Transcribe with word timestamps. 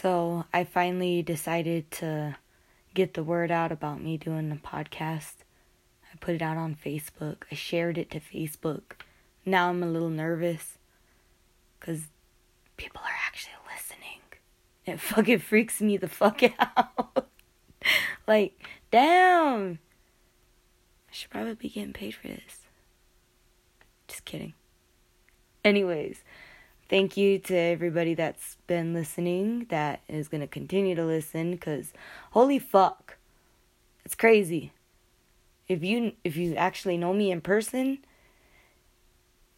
So 0.00 0.46
I 0.54 0.64
finally 0.64 1.20
decided 1.20 1.90
to 1.92 2.36
get 2.94 3.12
the 3.12 3.22
word 3.22 3.50
out 3.50 3.70
about 3.70 4.00
me 4.00 4.16
doing 4.16 4.48
the 4.48 4.56
podcast. 4.56 5.34
I 6.10 6.16
put 6.20 6.34
it 6.34 6.40
out 6.40 6.56
on 6.56 6.74
Facebook. 6.74 7.42
I 7.52 7.54
shared 7.54 7.98
it 7.98 8.10
to 8.12 8.20
Facebook. 8.20 9.02
Now 9.44 9.68
I'm 9.68 9.82
a 9.82 9.86
little 9.86 10.08
nervous 10.08 10.78
because 11.78 12.04
people 12.78 13.02
are 13.04 13.18
actually 13.26 13.52
listening. 13.74 14.20
It 14.86 15.00
fucking 15.14 15.40
freaks 15.40 15.82
me 15.82 15.98
the 15.98 16.08
fuck 16.08 16.40
out. 16.58 17.26
like, 18.26 18.58
damn. 18.90 19.80
I 21.10 21.12
should 21.12 21.30
probably 21.30 21.56
be 21.56 21.68
getting 21.68 21.92
paid 21.92 22.14
for 22.14 22.28
this. 22.28 22.60
Just 24.08 24.24
kidding. 24.24 24.54
Anyways, 25.62 26.24
thank 26.90 27.16
you 27.16 27.38
to 27.38 27.56
everybody 27.56 28.14
that's 28.14 28.56
been 28.66 28.92
listening, 28.92 29.66
that 29.70 30.00
is 30.08 30.26
going 30.28 30.40
to 30.40 30.46
continue 30.46 30.94
to 30.96 31.04
listen 31.04 31.56
cuz 31.56 31.92
holy 32.32 32.58
fuck. 32.58 33.16
It's 34.04 34.16
crazy. 34.16 34.72
If 35.68 35.84
you 35.84 36.12
if 36.24 36.36
you 36.36 36.56
actually 36.56 36.98
know 36.98 37.14
me 37.14 37.30
in 37.30 37.40
person, 37.40 37.98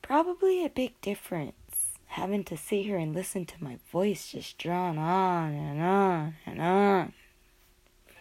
probably 0.02 0.64
a 0.64 0.68
big 0.68 1.00
difference 1.00 1.94
having 2.06 2.44
to 2.44 2.56
sit 2.58 2.84
here 2.84 2.98
and 2.98 3.14
listen 3.14 3.46
to 3.46 3.64
my 3.64 3.78
voice 3.90 4.32
just 4.32 4.58
drawn 4.58 4.98
on 4.98 5.54
and 5.54 5.80
on 5.80 6.34
and 6.44 6.60
on. 6.60 7.12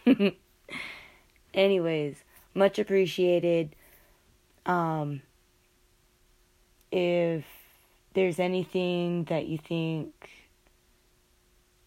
Anyways, 1.54 2.24
much 2.54 2.78
appreciated. 2.78 3.76
Um 4.64 5.20
if 6.90 7.44
there's 8.14 8.38
anything 8.38 9.24
that 9.24 9.46
you 9.46 9.58
think 9.58 10.30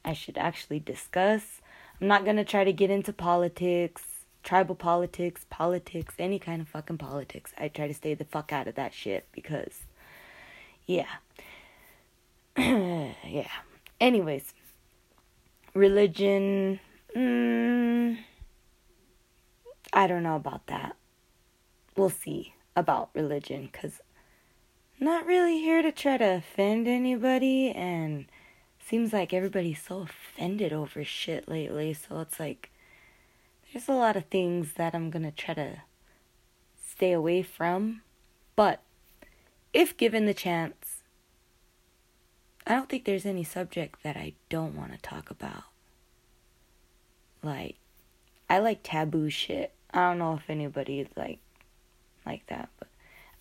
I 0.04 0.14
should 0.14 0.38
actually 0.38 0.80
discuss, 0.80 1.62
I'm 2.00 2.08
not 2.08 2.24
going 2.24 2.38
to 2.38 2.44
try 2.44 2.64
to 2.64 2.74
get 2.74 2.90
into 2.90 3.14
politics, 3.14 4.04
tribal 4.44 4.76
politics, 4.76 5.45
politics, 5.50 6.16
any 6.20 6.40
kind 6.40 6.62
of 6.62 6.67
fucking 6.67 6.98
politics. 6.98 7.54
I 7.58 7.67
try 7.67 7.88
to 7.88 7.94
stay 7.94 8.14
the 8.14 8.26
fuck 8.26 8.54
out 8.54 8.67
of 8.67 8.76
that 8.76 8.94
shit 8.94 9.26
because, 9.32 9.84
yeah. 10.86 11.08
yeah. 12.58 13.50
Anyways, 14.00 14.54
religion. 15.73 16.80
Mm, 17.16 18.17
I 19.94 20.08
don't 20.08 20.23
know 20.23 20.36
about 20.36 20.67
that. 20.67 20.95
We'll 21.95 22.10
see 22.10 22.54
about 22.76 23.10
religion 23.14 23.70
because 23.72 24.02
not 25.00 25.26
really 25.26 25.60
here 25.60 25.82
to 25.82 25.92
try 25.92 26.18
to 26.18 26.36
offend 26.36 26.88
anybody 26.88 27.72
and 27.72 28.26
seems 28.80 29.12
like 29.12 29.34
everybody's 29.34 29.82
so 29.82 30.02
offended 30.02 30.72
over 30.72 31.04
shit 31.04 31.48
lately 31.50 31.94
so 31.94 32.20
it's 32.20 32.40
like 32.40 32.70
there's 33.76 33.90
a 33.90 33.94
lot 33.94 34.16
of 34.16 34.26
things 34.28 34.73
that 34.73 34.96
I'm 34.96 35.12
to 35.12 35.32
try 35.32 35.54
to 35.54 35.82
stay 36.82 37.12
away 37.12 37.42
from. 37.42 38.04
But 38.56 38.80
if 39.73 39.98
given 39.98 40.26
the 40.26 40.34
chance 40.34 41.04
I 42.66 42.73
don't 42.73 42.88
think 42.88 43.04
there's 43.04 43.26
any 43.26 43.44
subject 43.44 44.02
that 44.04 44.16
I 44.16 44.34
don't 44.50 44.76
want 44.76 44.94
to 44.94 44.98
talk 44.98 45.30
about. 45.30 45.66
Like 47.44 47.76
I 48.50 48.60
like 48.60 48.80
taboo 48.82 49.30
shit. 49.30 49.73
I 49.94 50.10
don't 50.10 50.20
know 50.20 50.36
if 50.36 50.50
anybody 50.50 51.08
like 51.18 51.40
like 52.26 52.48
that 52.48 52.70
but 52.80 52.88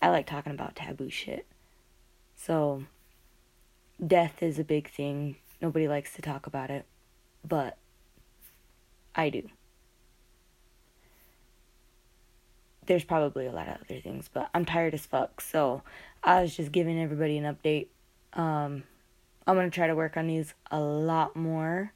I 0.05 0.09
like 0.09 0.27
talking 0.27 0.53
about 0.53 0.75
taboo 0.75 1.09
shit. 1.09 1.47
So, 2.35 2.83
death 4.05 4.43
is 4.43 4.59
a 4.59 4.63
big 4.63 4.87
thing. 4.87 5.37
Nobody 5.59 5.87
likes 5.87 6.13
to 6.13 6.21
talk 6.21 6.45
about 6.45 6.69
it, 6.69 6.85
but 7.43 7.79
I 9.15 9.31
do. 9.31 9.49
There's 12.85 13.03
probably 13.03 13.47
a 13.47 13.51
lot 13.51 13.67
of 13.67 13.77
other 13.81 13.99
things, 13.99 14.29
but 14.31 14.47
I'm 14.53 14.63
tired 14.63 14.93
as 14.93 15.07
fuck, 15.07 15.41
so 15.41 15.81
I 16.23 16.43
was 16.43 16.55
just 16.55 16.71
giving 16.71 17.01
everybody 17.01 17.39
an 17.39 17.55
update. 17.55 17.87
Um, 18.33 18.83
I'm 19.47 19.55
gonna 19.55 19.71
try 19.71 19.87
to 19.87 19.95
work 19.95 20.17
on 20.17 20.27
these 20.27 20.53
a 20.69 20.79
lot 20.79 21.35
more, 21.35 21.93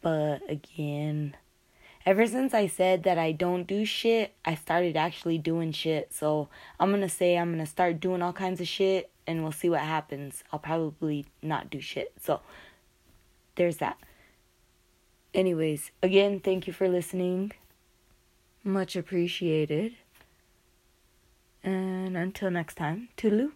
but 0.00 0.40
again, 0.48 1.36
ever 2.04 2.26
since 2.26 2.54
I 2.54 2.66
said 2.66 3.02
that 3.04 3.18
I 3.18 3.32
don't 3.32 3.66
do 3.66 3.84
shit, 3.84 4.34
I 4.44 4.54
started 4.54 4.96
actually 4.96 5.38
doing 5.38 5.72
shit. 5.72 6.12
So 6.12 6.48
I'm 6.78 6.90
gonna 6.90 7.08
say 7.08 7.36
I'm 7.36 7.50
gonna 7.50 7.66
start 7.66 8.00
doing 8.00 8.22
all 8.22 8.32
kinds 8.32 8.60
of 8.60 8.68
shit 8.68 9.10
and 9.26 9.42
we'll 9.42 9.52
see 9.52 9.70
what 9.70 9.80
happens. 9.80 10.42
I'll 10.52 10.58
probably 10.58 11.26
not 11.42 11.70
do 11.70 11.80
shit. 11.80 12.12
So 12.20 12.40
there's 13.56 13.78
that. 13.78 13.98
Anyways, 15.34 15.90
again, 16.02 16.40
thank 16.40 16.66
you 16.66 16.72
for 16.72 16.88
listening. 16.88 17.52
Much 18.64 18.96
appreciated. 18.96 19.94
And 21.64 22.16
until 22.16 22.50
next 22.50 22.74
time, 22.74 23.08
toodaloo. 23.16 23.52